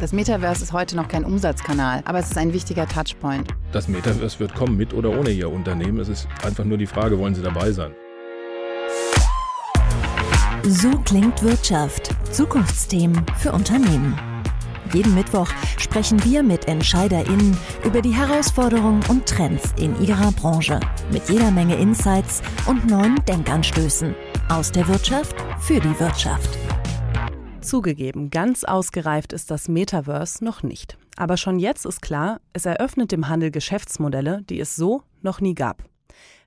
[0.00, 3.46] Das Metaverse ist heute noch kein Umsatzkanal, aber es ist ein wichtiger Touchpoint.
[3.70, 6.00] Das Metaverse wird kommen, mit oder ohne Ihr Unternehmen.
[6.00, 7.92] Es ist einfach nur die Frage, wollen Sie dabei sein?
[10.62, 12.14] So klingt Wirtschaft.
[12.32, 14.18] Zukunftsthemen für Unternehmen.
[14.94, 17.54] Jeden Mittwoch sprechen wir mit EntscheiderInnen
[17.84, 20.80] über die Herausforderungen und Trends in ihrer Branche.
[21.12, 24.14] Mit jeder Menge Insights und neuen Denkanstößen.
[24.48, 26.58] Aus der Wirtschaft für die Wirtschaft.
[27.60, 30.96] Zugegeben, ganz ausgereift ist das Metaverse noch nicht.
[31.16, 35.54] Aber schon jetzt ist klar, es eröffnet dem Handel Geschäftsmodelle, die es so noch nie
[35.54, 35.84] gab.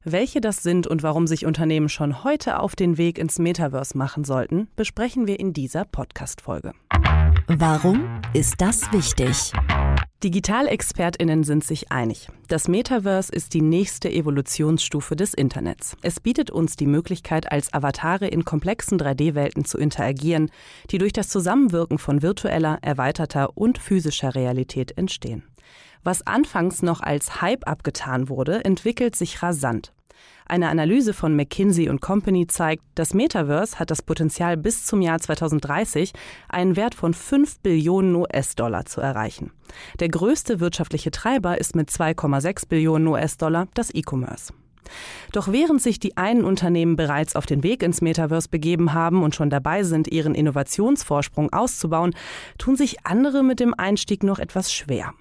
[0.03, 4.23] Welche das sind und warum sich Unternehmen schon heute auf den Weg ins Metaverse machen
[4.23, 6.73] sollten, besprechen wir in dieser Podcast-Folge.
[7.47, 9.51] Warum ist das wichtig?
[10.23, 12.29] Digitalexpertinnen sind sich einig.
[12.47, 15.97] Das Metaverse ist die nächste Evolutionsstufe des Internets.
[16.01, 20.51] Es bietet uns die Möglichkeit, als Avatare in komplexen 3D-Welten zu interagieren,
[20.89, 25.43] die durch das Zusammenwirken von virtueller, erweiterter und physischer Realität entstehen.
[26.01, 29.91] Was anfangs noch als Hype abgetan wurde, entwickelt sich rasant.
[30.45, 36.13] Eine Analyse von McKinsey Company zeigt, das Metaverse hat das Potenzial bis zum Jahr 2030
[36.49, 39.51] einen Wert von 5 Billionen US-Dollar zu erreichen.
[39.99, 44.53] Der größte wirtschaftliche Treiber ist mit 2,6 Billionen US-Dollar das E-Commerce.
[45.31, 49.33] Doch während sich die einen Unternehmen bereits auf den Weg ins Metaverse begeben haben und
[49.33, 52.13] schon dabei sind, ihren Innovationsvorsprung auszubauen,
[52.57, 55.13] tun sich andere mit dem Einstieg noch etwas schwer.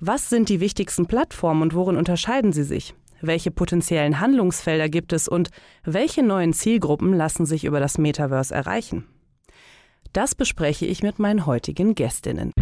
[0.00, 2.94] Was sind die wichtigsten Plattformen und worin unterscheiden sie sich?
[3.20, 5.50] Welche potenziellen Handlungsfelder gibt es und
[5.84, 9.06] welche neuen Zielgruppen lassen sich über das Metaverse erreichen?
[10.12, 12.52] Das bespreche ich mit meinen heutigen Gästinnen.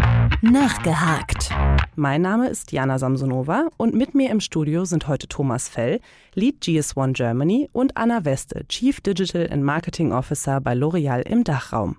[0.40, 1.50] Nachgehakt.
[1.94, 6.00] Mein Name ist Jana Samsonova und mit mir im Studio sind heute Thomas Fell,
[6.34, 11.98] Lead GS1 Germany und Anna Weste, Chief Digital and Marketing Officer bei L'Oreal im Dachraum.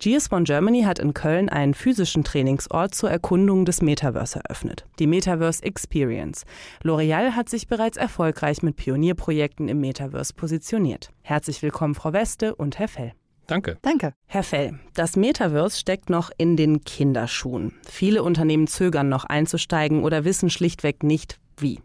[0.00, 5.64] GS1 Germany hat in Köln einen physischen Trainingsort zur Erkundung des Metaverse eröffnet, die Metaverse
[5.64, 6.44] Experience.
[6.84, 11.10] L'Oreal hat sich bereits erfolgreich mit Pionierprojekten im Metaverse positioniert.
[11.22, 13.12] Herzlich willkommen, Frau Weste und Herr Fell.
[13.48, 13.78] Danke.
[13.82, 14.12] Danke.
[14.26, 17.72] Herr Fell, das Metaverse steckt noch in den Kinderschuhen.
[17.88, 21.80] Viele Unternehmen zögern noch einzusteigen oder wissen schlichtweg nicht, wie.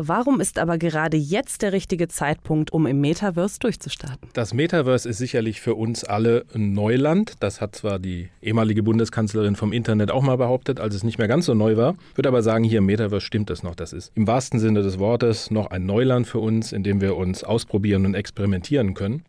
[0.00, 4.28] Warum ist aber gerade jetzt der richtige Zeitpunkt, um im Metaverse durchzustarten?
[4.32, 7.32] Das Metaverse ist sicherlich für uns alle ein Neuland.
[7.40, 11.26] Das hat zwar die ehemalige Bundeskanzlerin vom Internet auch mal behauptet, als es nicht mehr
[11.26, 11.96] ganz so neu war.
[12.12, 13.74] Ich würde aber sagen, hier im Metaverse stimmt es noch.
[13.74, 17.16] Das ist im wahrsten Sinne des Wortes noch ein Neuland für uns, in dem wir
[17.16, 19.24] uns ausprobieren und experimentieren können.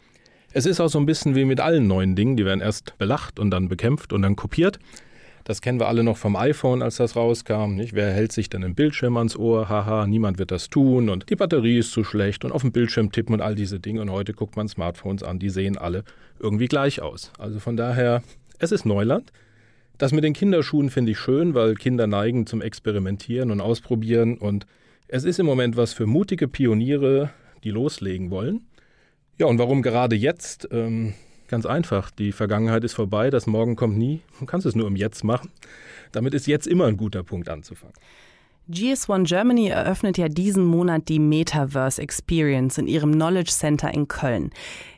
[0.54, 2.38] Es ist auch so ein bisschen wie mit allen neuen Dingen.
[2.38, 4.78] Die werden erst belacht und dann bekämpft und dann kopiert.
[5.44, 7.76] Das kennen wir alle noch vom iPhone, als das rauskam.
[7.76, 7.94] Nicht?
[7.94, 9.70] Wer hält sich denn ein Bildschirm ans Ohr?
[9.70, 13.12] Haha, niemand wird das tun und die Batterie ist zu schlecht und auf dem Bildschirm
[13.12, 14.02] tippen und all diese Dinge.
[14.02, 16.04] Und heute guckt man Smartphones an, die sehen alle
[16.40, 17.32] irgendwie gleich aus.
[17.38, 18.22] Also von daher,
[18.60, 19.32] es ist Neuland.
[19.98, 24.38] Das mit den Kinderschuhen finde ich schön, weil Kinder neigen zum Experimentieren und Ausprobieren.
[24.38, 24.66] Und
[25.10, 27.32] es ist im Moment was für mutige Pioniere,
[27.64, 28.62] die loslegen wollen.
[29.38, 30.70] Ja, und warum gerade jetzt?
[30.72, 31.14] Ähm,
[31.50, 32.12] Ganz einfach.
[32.12, 34.22] Die Vergangenheit ist vorbei, das Morgen kommt nie.
[34.40, 35.52] Du kannst es nur im Jetzt machen.
[36.12, 37.96] Damit ist jetzt immer ein guter Punkt anzufangen.
[38.72, 44.52] GS1 Germany eröffnet ja diesen Monat die Metaverse Experience in ihrem Knowledge Center in Köln.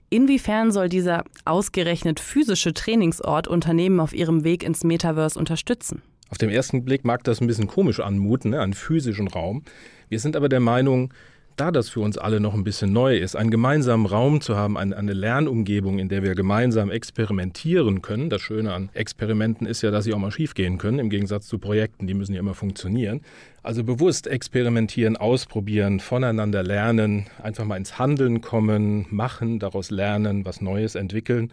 [0.10, 6.02] Inwiefern soll dieser ausgerechnet physische Trainingsort Unternehmen auf ihrem Weg ins Metaverse unterstützen?
[6.30, 8.60] Auf den ersten Blick mag das ein bisschen komisch anmuten, ne?
[8.60, 9.64] einen physischen Raum.
[10.10, 11.14] Wir sind aber der Meinung,
[11.62, 14.80] da das für uns alle noch ein bisschen neu ist, einen gemeinsamen Raum zu haben,
[14.80, 18.32] eine, eine, Lernumgebung, in der wir gemeinsam experimentieren können.
[18.32, 21.60] Das Schöne an Experimenten ist ja, dass sie auch mal schiefgehen können, im Gegensatz zu
[21.60, 23.22] Projekten, die müssen ja immer funktionieren.
[23.62, 30.62] Also bewusst experimentieren, ausprobieren, voneinander lernen, einfach mal ins Handeln kommen, machen, daraus lernen, was
[30.62, 31.52] Neues entwickeln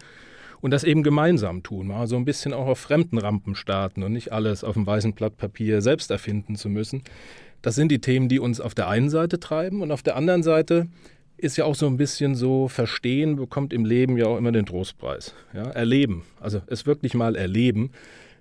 [0.59, 1.85] und das eben gemeinsam tun.
[1.85, 5.13] Mal so ein bisschen auch auf fremden Rampen starten und nicht alles auf dem weißen
[5.13, 7.03] Blatt Papier selbst erfinden zu müssen.
[7.61, 10.43] Das sind die Themen, die uns auf der einen Seite treiben und auf der anderen
[10.43, 10.87] Seite
[11.37, 14.65] ist ja auch so ein bisschen so, Verstehen bekommt im Leben ja auch immer den
[14.65, 15.33] Trostpreis.
[15.53, 17.91] Ja, erleben, also es wirklich mal erleben,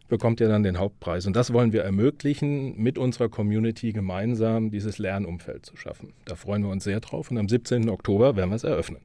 [0.09, 1.27] bekommt ja dann den Hauptpreis.
[1.27, 6.13] Und das wollen wir ermöglichen, mit unserer Community gemeinsam dieses Lernumfeld zu schaffen.
[6.25, 7.89] Da freuen wir uns sehr drauf und am 17.
[7.89, 9.01] Oktober werden wir es eröffnen.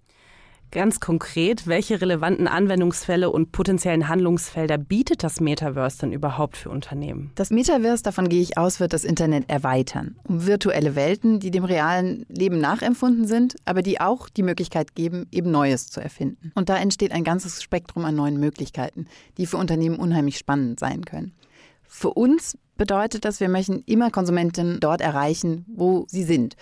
[0.73, 7.31] Ganz konkret, welche relevanten Anwendungsfälle und potenziellen Handlungsfelder bietet das Metaverse denn überhaupt für Unternehmen?
[7.35, 10.15] Das Metaverse, davon gehe ich aus, wird das Internet erweitern.
[10.23, 15.27] Um virtuelle Welten, die dem realen Leben nachempfunden sind, aber die auch die Möglichkeit geben,
[15.31, 16.51] eben Neues zu erfinden.
[16.55, 19.05] Und da entsteht ein ganzes Spektrum an neuen Möglichkeiten,
[19.37, 21.35] die für Unternehmen unheimlich spannend sein können.
[21.83, 26.55] Für uns bedeutet das, wir möchten immer Konsumenten dort erreichen, wo sie sind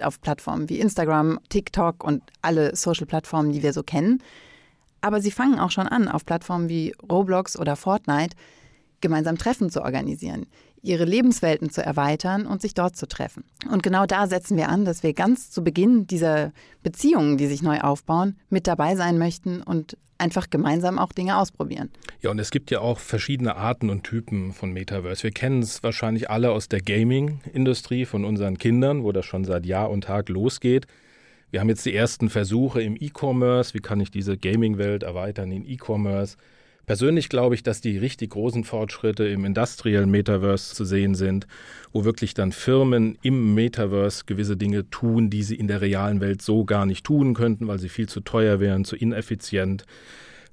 [0.00, 4.22] auf Plattformen wie Instagram, TikTok und alle Social-Plattformen, die wir so kennen.
[5.00, 8.36] Aber sie fangen auch schon an auf Plattformen wie Roblox oder Fortnite,
[9.00, 10.46] gemeinsam Treffen zu organisieren,
[10.82, 13.44] ihre Lebenswelten zu erweitern und sich dort zu treffen.
[13.70, 16.52] Und genau da setzen wir an, dass wir ganz zu Beginn dieser
[16.82, 21.90] Beziehungen, die sich neu aufbauen, mit dabei sein möchten und einfach gemeinsam auch Dinge ausprobieren.
[22.20, 25.22] Ja, und es gibt ja auch verschiedene Arten und Typen von Metaverse.
[25.22, 29.64] Wir kennen es wahrscheinlich alle aus der Gaming-Industrie von unseren Kindern, wo das schon seit
[29.64, 30.86] Jahr und Tag losgeht.
[31.50, 33.72] Wir haben jetzt die ersten Versuche im E-Commerce.
[33.74, 36.36] Wie kann ich diese Gaming-Welt erweitern in E-Commerce?
[36.88, 41.46] Persönlich glaube ich, dass die richtig großen Fortschritte im Industrial Metaverse zu sehen sind,
[41.92, 46.40] wo wirklich dann Firmen im Metaverse gewisse Dinge tun, die sie in der realen Welt
[46.40, 49.84] so gar nicht tun könnten, weil sie viel zu teuer wären, zu ineffizient.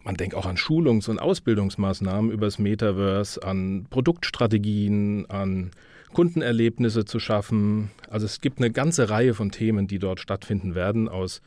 [0.03, 5.71] Man denkt auch an Schulungs- und Ausbildungsmaßnahmen übers Metaverse, an Produktstrategien, an
[6.11, 7.91] Kundenerlebnisse zu schaffen.
[8.09, 11.41] Also es gibt eine ganze Reihe von Themen, die dort stattfinden werden aus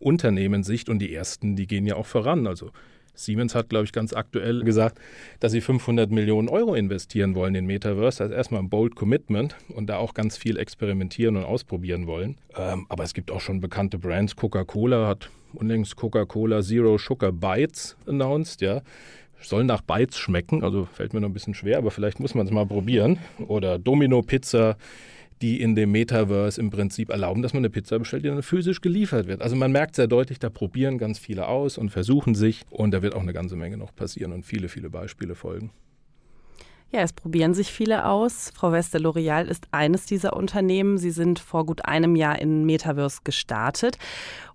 [0.00, 2.48] Unternehmenssicht und die ersten, die gehen ja auch voran.
[2.48, 2.72] Also
[3.14, 4.98] Siemens hat, glaube ich, ganz aktuell gesagt,
[5.40, 8.18] dass sie 500 Millionen Euro investieren wollen in Metaverse.
[8.18, 12.36] Das ist erstmal ein bold Commitment und da auch ganz viel experimentieren und ausprobieren wollen.
[12.56, 14.36] Ähm, aber es gibt auch schon bekannte Brands.
[14.36, 18.82] Coca-Cola hat unlängst Coca-Cola Zero Sugar Bites announced, ja.
[19.40, 22.46] Soll nach Bites schmecken, also fällt mir noch ein bisschen schwer, aber vielleicht muss man
[22.46, 23.18] es mal probieren.
[23.48, 24.76] Oder Domino Pizza
[25.42, 28.80] die in dem Metaverse im Prinzip erlauben, dass man eine Pizza bestellt, die dann physisch
[28.80, 29.42] geliefert wird.
[29.42, 33.02] Also man merkt sehr deutlich, da probieren ganz viele aus und versuchen sich und da
[33.02, 35.70] wird auch eine ganze Menge noch passieren und viele, viele Beispiele folgen.
[36.94, 38.52] Ja, es probieren sich viele aus.
[38.54, 40.98] Frau Wester L'Oreal ist eines dieser Unternehmen.
[40.98, 43.96] Sie sind vor gut einem Jahr in Metaverse gestartet,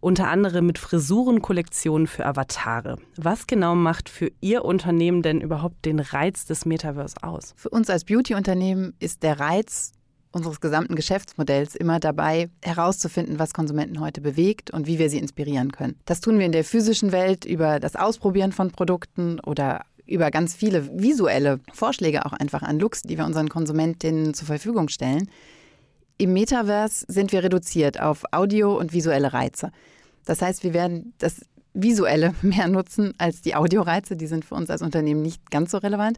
[0.01, 2.97] unter anderem mit Frisurenkollektionen für Avatare.
[3.15, 7.55] Was genau macht für Ihr Unternehmen denn überhaupt den Reiz des Metaverse aus?
[7.57, 9.93] Für uns als Beauty-Unternehmen ist der Reiz
[10.37, 15.71] unseres gesamten Geschäftsmodells immer dabei, herauszufinden, was Konsumenten heute bewegt und wie wir sie inspirieren
[15.71, 15.99] können.
[16.05, 20.55] Das tun wir in der physischen Welt über das Ausprobieren von Produkten oder über ganz
[20.55, 25.29] viele visuelle Vorschläge auch einfach an Looks, die wir unseren Konsumentinnen zur Verfügung stellen.
[26.17, 29.71] Im Metaverse sind wir reduziert auf Audio und visuelle Reize.
[30.25, 31.41] Das heißt, wir werden das
[31.73, 34.15] Visuelle mehr nutzen als die Audioreize.
[34.15, 36.17] Die sind für uns als Unternehmen nicht ganz so relevant.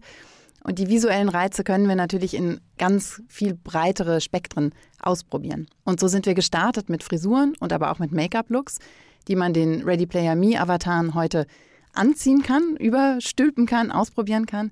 [0.64, 5.68] Und die visuellen Reize können wir natürlich in ganz viel breitere Spektren ausprobieren.
[5.84, 8.80] Und so sind wir gestartet mit Frisuren und aber auch mit Make-up-Looks,
[9.28, 11.46] die man den Ready Player Me-Avataren heute
[11.94, 14.72] anziehen kann, überstülpen kann, ausprobieren kann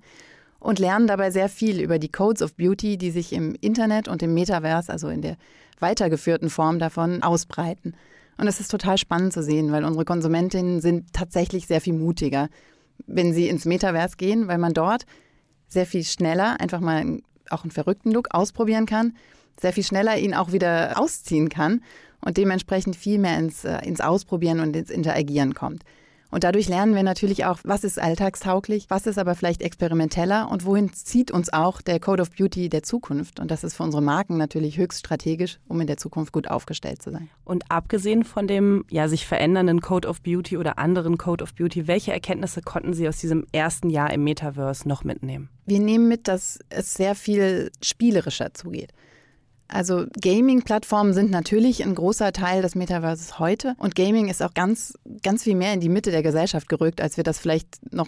[0.60, 4.22] und lernen dabei sehr viel über die Codes of Beauty, die sich im Internet und
[4.24, 5.38] im Metaverse, also in der
[5.80, 7.94] weitergeführten Form davon, ausbreiten.
[8.38, 12.50] Und es ist total spannend zu sehen, weil unsere Konsumentinnen sind tatsächlich sehr viel mutiger,
[13.06, 15.06] wenn sie ins Metaverse gehen, weil man dort
[15.68, 17.20] sehr viel schneller einfach mal
[17.50, 19.16] auch einen verrückten Look ausprobieren kann,
[19.60, 21.82] sehr viel schneller ihn auch wieder ausziehen kann
[22.22, 25.84] und dementsprechend viel mehr ins, äh, ins Ausprobieren und ins Interagieren kommt.
[26.30, 30.66] Und dadurch lernen wir natürlich auch, was ist alltagstauglich, was ist aber vielleicht experimenteller und
[30.66, 33.40] wohin zieht uns auch der Code of Beauty der Zukunft.
[33.40, 37.02] Und das ist für unsere Marken natürlich höchst strategisch, um in der Zukunft gut aufgestellt
[37.02, 37.30] zu sein.
[37.46, 41.88] Und abgesehen von dem ja, sich verändernden Code of Beauty oder anderen Code of Beauty,
[41.88, 45.50] welche Erkenntnisse konnten Sie aus diesem ersten Jahr im Metaverse noch mitnehmen?
[45.66, 48.94] Wir nehmen mit, dass es sehr viel spielerischer zugeht.
[49.68, 54.98] Also Gaming-Plattformen sind natürlich ein großer Teil des Metaverses heute und Gaming ist auch ganz,
[55.24, 58.08] ganz viel mehr in die Mitte der Gesellschaft gerückt, als wir das vielleicht noch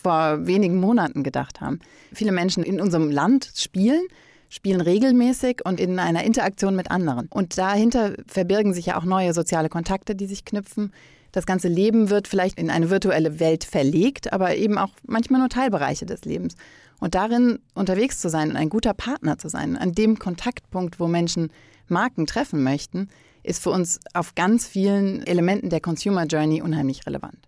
[0.00, 1.80] vor wenigen Monaten gedacht haben.
[2.12, 4.02] Viele Menschen in unserem Land spielen,
[4.48, 7.28] spielen regelmäßig und in einer Interaktion mit anderen.
[7.30, 10.92] Und dahinter verbirgen sich ja auch neue soziale Kontakte, die sich knüpfen.
[11.32, 15.50] Das ganze Leben wird vielleicht in eine virtuelle Welt verlegt, aber eben auch manchmal nur
[15.50, 16.56] Teilbereiche des Lebens.
[17.00, 21.06] Und darin unterwegs zu sein und ein guter Partner zu sein, an dem Kontaktpunkt, wo
[21.06, 21.50] Menschen
[21.88, 23.08] Marken treffen möchten,
[23.42, 27.38] ist für uns auf ganz vielen Elementen der Consumer Journey unheimlich relevant.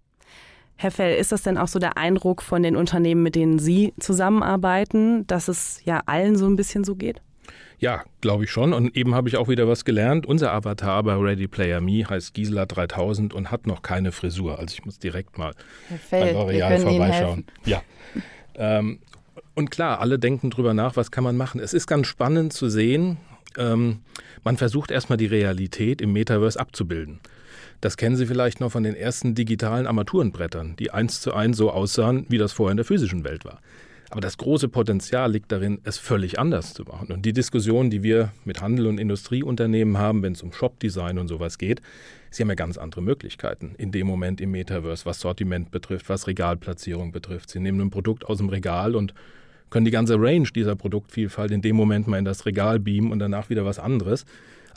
[0.76, 3.94] Herr Fell, ist das denn auch so der Eindruck von den Unternehmen, mit denen Sie
[3.98, 7.20] zusammenarbeiten, dass es ja allen so ein bisschen so geht?
[7.80, 8.72] Ja, glaube ich schon.
[8.72, 10.26] Und eben habe ich auch wieder was gelernt.
[10.26, 14.58] Unser Avatar bei Ready Player Me heißt Gisela 3000 und hat noch keine Frisur.
[14.58, 15.52] Also ich muss direkt mal
[15.88, 17.44] Herr Fell, bei L'Oreal vorbeischauen.
[17.64, 17.82] Ja.
[18.54, 19.00] Ähm,
[19.58, 21.60] und klar, alle denken drüber nach, was kann man machen.
[21.60, 23.16] Es ist ganz spannend zu sehen,
[23.56, 24.02] ähm,
[24.44, 27.18] man versucht erstmal die Realität im Metaverse abzubilden.
[27.80, 31.72] Das kennen Sie vielleicht noch von den ersten digitalen Armaturenbrettern, die eins zu eins so
[31.72, 33.60] aussahen, wie das vorher in der physischen Welt war.
[34.10, 37.12] Aber das große Potenzial liegt darin, es völlig anders zu machen.
[37.12, 41.26] Und die Diskussion, die wir mit Handel- und Industrieunternehmen haben, wenn es um Shopdesign und
[41.26, 41.82] sowas geht,
[42.30, 46.28] sie haben ja ganz andere Möglichkeiten in dem Moment im Metaverse, was Sortiment betrifft, was
[46.28, 47.50] Regalplatzierung betrifft.
[47.50, 49.14] Sie nehmen ein Produkt aus dem Regal und
[49.70, 53.18] können die ganze Range dieser Produktvielfalt in dem Moment mal in das Regal beamen und
[53.18, 54.24] danach wieder was anderes.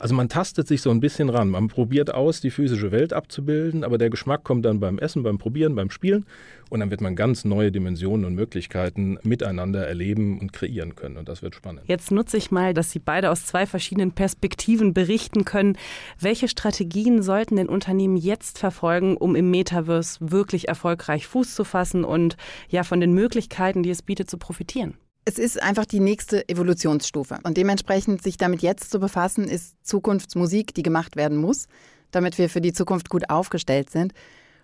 [0.02, 1.48] Also man tastet sich so ein bisschen ran.
[1.48, 5.38] Man probiert aus, die physische Welt abzubilden, aber der Geschmack kommt dann beim Essen, beim
[5.38, 6.26] Probieren, beim Spielen
[6.70, 11.28] und dann wird man ganz neue Dimensionen und Möglichkeiten miteinander erleben und kreieren können und
[11.28, 11.84] das wird spannend.
[11.86, 15.78] Jetzt nutze ich mal, dass Sie beide aus zwei verschiedenen Perspektiven berichten können.
[16.18, 22.02] Welche Strategien sollten denn Unternehmen jetzt verfolgen, um im Metaverse wirklich erfolgreich Fuß zu fassen
[22.02, 22.36] und
[22.68, 24.94] ja von den Möglichkeiten, die es bietet, zu profitieren?
[25.24, 27.38] Es ist einfach die nächste Evolutionsstufe.
[27.44, 31.68] Und dementsprechend sich damit jetzt zu befassen, ist Zukunftsmusik, die gemacht werden muss,
[32.10, 34.12] damit wir für die Zukunft gut aufgestellt sind.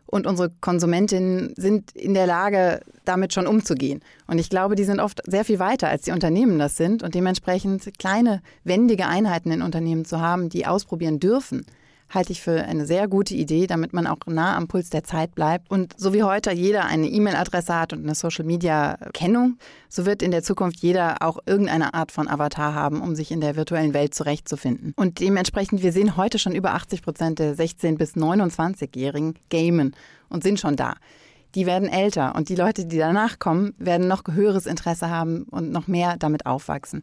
[0.06, 4.00] Und unsere Konsumentinnen sind in der Lage, damit schon umzugehen.
[4.26, 7.02] Und ich glaube, die sind oft sehr viel weiter, als die Unternehmen das sind.
[7.02, 11.66] Und dementsprechend kleine, wendige Einheiten in Unternehmen zu haben, die ausprobieren dürfen,
[12.10, 15.34] halte ich für eine sehr gute Idee, damit man auch nah am Puls der Zeit
[15.34, 15.70] bleibt.
[15.70, 20.42] Und so wie heute jeder eine E-Mail-Adresse hat und eine Social-Media-Kennung, so wird in der
[20.42, 24.94] Zukunft jeder auch irgendeine Art von Avatar haben, um sich in der virtuellen Welt zurechtzufinden.
[24.96, 29.94] Und dementsprechend, wir sehen heute schon über 80 Prozent der 16- bis 29-Jährigen gamen
[30.28, 30.94] und sind schon da
[31.54, 35.70] die werden älter und die Leute, die danach kommen, werden noch höheres Interesse haben und
[35.72, 37.02] noch mehr damit aufwachsen.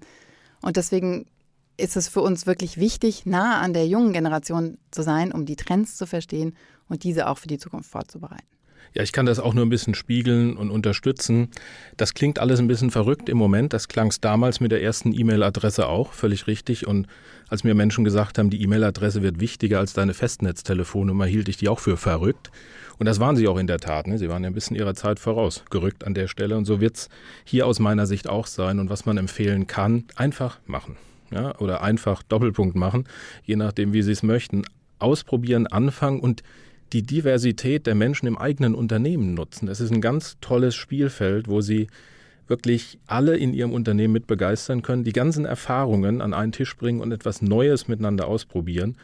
[0.62, 1.26] Und deswegen
[1.78, 5.56] ist es für uns wirklich wichtig, nah an der jungen Generation zu sein, um die
[5.56, 6.56] Trends zu verstehen
[6.88, 8.46] und diese auch für die Zukunft vorzubereiten.
[8.94, 11.50] Ja, ich kann das auch nur ein bisschen spiegeln und unterstützen.
[11.98, 13.74] Das klingt alles ein bisschen verrückt im Moment.
[13.74, 16.88] Das klang es damals mit der ersten E-Mail-Adresse auch, völlig richtig.
[16.88, 17.08] Und
[17.50, 21.68] als mir Menschen gesagt haben, die E-Mail-Adresse wird wichtiger als deine Festnetztelefonnummer, hielt ich die
[21.68, 22.52] auch für verrückt.
[22.98, 24.08] Und das waren sie auch in der Tat.
[24.08, 24.18] Ne?
[24.18, 26.56] Sie waren ja ein bisschen ihrer Zeit vorausgerückt an der Stelle.
[26.56, 27.10] Und so wird es
[27.44, 28.80] hier aus meiner Sicht auch sein.
[28.80, 30.96] Und was man empfehlen kann, einfach machen
[31.32, 33.06] ja, oder einfach Doppelpunkt machen,
[33.44, 34.64] je nachdem, wie Sie es möchten.
[35.00, 36.44] Ausprobieren, anfangen und
[36.94, 39.68] die Diversität der Menschen im eigenen Unternehmen nutzen.
[39.68, 41.88] Es ist ein ganz tolles Spielfeld, wo Sie
[42.48, 47.02] wirklich alle in ihrem Unternehmen mit begeistern können, die ganzen Erfahrungen an einen Tisch bringen
[47.02, 48.98] und etwas Neues miteinander ausprobieren.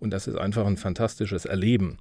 [0.00, 1.98] Und das ist einfach ein fantastisches Erleben.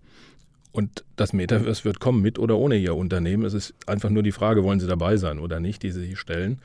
[0.72, 3.46] Und das Metaverse wird kommen, mit oder ohne Ihr Unternehmen.
[3.46, 6.20] Es ist einfach nur die Frage, wollen Sie dabei sein oder nicht, die Sie sich
[6.20, 6.60] stellen.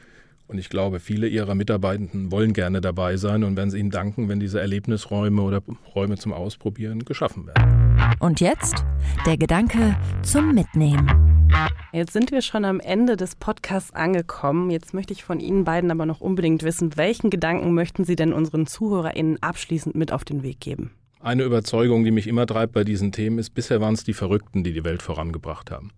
[0.52, 4.28] Und ich glaube, viele ihrer Mitarbeitenden wollen gerne dabei sein und werden sie ihnen danken,
[4.28, 5.62] wenn diese Erlebnisräume oder
[5.94, 7.96] Räume zum Ausprobieren geschaffen werden.
[8.20, 8.84] Und jetzt
[9.24, 11.48] der Gedanke zum Mitnehmen.
[11.94, 14.70] Jetzt sind wir schon am Ende des Podcasts angekommen.
[14.70, 18.34] Jetzt möchte ich von Ihnen beiden aber noch unbedingt wissen, welchen Gedanken möchten Sie denn
[18.34, 20.90] unseren ZuhörerInnen abschließend mit auf den Weg geben?
[21.20, 24.64] Eine Überzeugung, die mich immer treibt bei diesen Themen, ist, bisher waren es die Verrückten,
[24.64, 25.92] die die Welt vorangebracht haben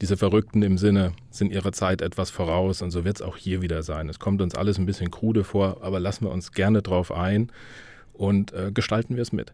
[0.00, 3.60] diese Verrückten im Sinne sind ihrer Zeit etwas voraus und so wird es auch hier
[3.60, 4.08] wieder sein.
[4.08, 7.50] Es kommt uns alles ein bisschen krude vor, aber lassen wir uns gerne drauf ein
[8.12, 9.52] und äh, gestalten wir es mit.